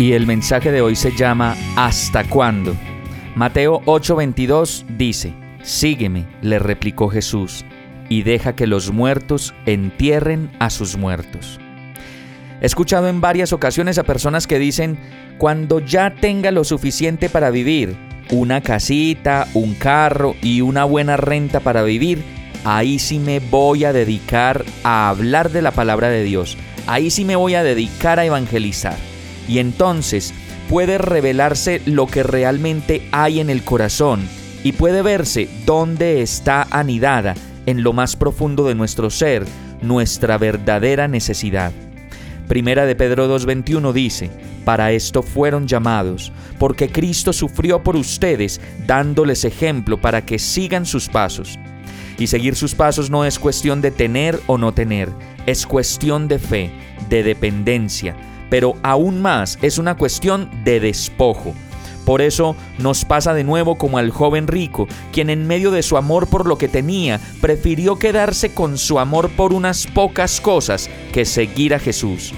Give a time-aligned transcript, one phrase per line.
[0.00, 2.74] Y el mensaje de hoy se llama ¿Hasta cuándo?
[3.34, 7.66] Mateo 8:22 dice, Sígueme, le replicó Jesús
[8.08, 11.60] y deja que los muertos entierren a sus muertos.
[12.62, 14.98] He escuchado en varias ocasiones a personas que dicen,
[15.36, 17.94] cuando ya tenga lo suficiente para vivir,
[18.30, 22.24] una casita, un carro y una buena renta para vivir,
[22.64, 26.56] ahí sí me voy a dedicar a hablar de la palabra de Dios,
[26.86, 29.09] ahí sí me voy a dedicar a evangelizar.
[29.50, 30.32] Y entonces
[30.68, 34.28] puede revelarse lo que realmente hay en el corazón
[34.62, 37.34] y puede verse dónde está anidada
[37.66, 39.44] en lo más profundo de nuestro ser
[39.82, 41.72] nuestra verdadera necesidad.
[42.46, 44.30] Primera de Pedro 2.21 dice,
[44.64, 51.08] para esto fueron llamados, porque Cristo sufrió por ustedes, dándoles ejemplo para que sigan sus
[51.08, 51.58] pasos.
[52.18, 55.08] Y seguir sus pasos no es cuestión de tener o no tener,
[55.46, 56.70] es cuestión de fe,
[57.08, 58.14] de dependencia,
[58.50, 61.54] pero aún más es una cuestión de despojo
[62.04, 65.96] por eso nos pasa de nuevo como al joven rico, quien en medio de su
[65.96, 71.24] amor por lo que tenía, prefirió quedarse con su amor por unas pocas cosas que
[71.24, 72.32] seguir a Jesús.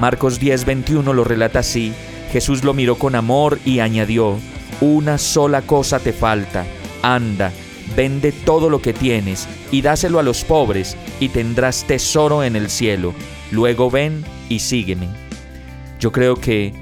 [0.00, 1.92] Marcos 10:21 lo relata así,
[2.32, 4.38] Jesús lo miró con amor y añadió,
[4.80, 6.64] una sola cosa te falta,
[7.02, 7.52] anda,
[7.94, 12.70] vende todo lo que tienes y dáselo a los pobres y tendrás tesoro en el
[12.70, 13.14] cielo.
[13.50, 15.31] Luego ven y sígueme.
[16.02, 16.72] Yo creo que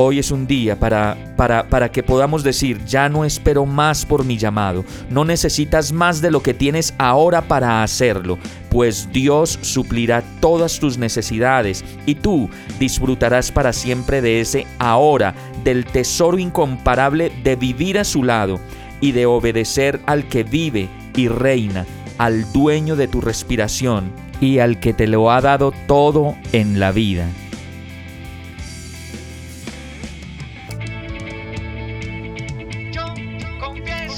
[0.00, 4.24] Hoy es un día para, para, para que podamos decir, ya no espero más por
[4.24, 8.38] mi llamado, no necesitas más de lo que tienes ahora para hacerlo,
[8.70, 12.48] pues Dios suplirá todas tus necesidades y tú
[12.78, 18.60] disfrutarás para siempre de ese ahora, del tesoro incomparable de vivir a su lado
[19.00, 21.86] y de obedecer al que vive y reina,
[22.18, 26.92] al dueño de tu respiración y al que te lo ha dado todo en la
[26.92, 27.26] vida.